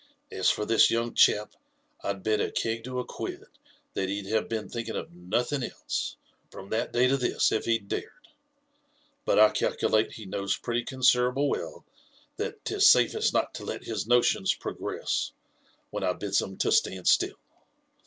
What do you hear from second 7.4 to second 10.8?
if he'd dared; but I calculate he knows